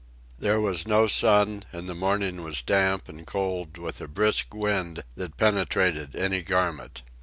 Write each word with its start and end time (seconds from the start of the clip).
There 0.39 0.59
was 0.59 0.87
no 0.87 1.05
sun, 1.05 1.63
and 1.71 1.87
the 1.87 1.93
morning 1.93 2.41
was 2.41 2.63
damp 2.63 3.07
and 3.07 3.23
cold 3.27 3.77
with 3.77 4.01
a 4.01 4.07
brisk 4.07 4.51
wind 4.55 5.03
that 5.13 5.37
penetrated 5.37 6.15
any 6.15 6.41
garment. 6.41 7.03